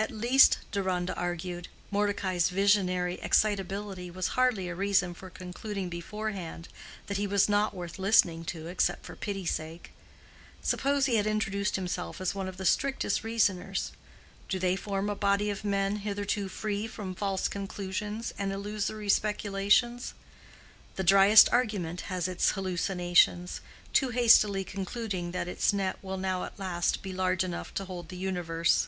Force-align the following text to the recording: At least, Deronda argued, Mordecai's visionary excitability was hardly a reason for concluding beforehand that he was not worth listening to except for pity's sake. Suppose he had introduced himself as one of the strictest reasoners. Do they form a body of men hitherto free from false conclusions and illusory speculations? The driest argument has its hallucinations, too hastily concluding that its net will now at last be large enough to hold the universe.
At 0.00 0.12
least, 0.12 0.58
Deronda 0.70 1.12
argued, 1.16 1.66
Mordecai's 1.90 2.50
visionary 2.50 3.18
excitability 3.20 4.12
was 4.12 4.28
hardly 4.38 4.68
a 4.68 4.74
reason 4.76 5.12
for 5.12 5.28
concluding 5.28 5.88
beforehand 5.88 6.68
that 7.08 7.16
he 7.16 7.26
was 7.26 7.48
not 7.48 7.74
worth 7.74 7.98
listening 7.98 8.44
to 8.44 8.68
except 8.68 9.04
for 9.04 9.16
pity's 9.16 9.50
sake. 9.52 9.90
Suppose 10.62 11.06
he 11.06 11.16
had 11.16 11.26
introduced 11.26 11.74
himself 11.74 12.20
as 12.20 12.32
one 12.32 12.46
of 12.46 12.58
the 12.58 12.64
strictest 12.64 13.24
reasoners. 13.24 13.90
Do 14.48 14.60
they 14.60 14.76
form 14.76 15.10
a 15.10 15.16
body 15.16 15.50
of 15.50 15.64
men 15.64 15.96
hitherto 15.96 16.48
free 16.48 16.86
from 16.86 17.16
false 17.16 17.48
conclusions 17.48 18.32
and 18.38 18.52
illusory 18.52 19.08
speculations? 19.08 20.14
The 20.94 21.02
driest 21.02 21.48
argument 21.50 22.02
has 22.02 22.28
its 22.28 22.52
hallucinations, 22.52 23.60
too 23.92 24.10
hastily 24.10 24.62
concluding 24.62 25.32
that 25.32 25.48
its 25.48 25.72
net 25.72 25.98
will 26.02 26.18
now 26.18 26.44
at 26.44 26.56
last 26.56 27.02
be 27.02 27.12
large 27.12 27.42
enough 27.42 27.74
to 27.74 27.84
hold 27.86 28.10
the 28.10 28.16
universe. 28.16 28.86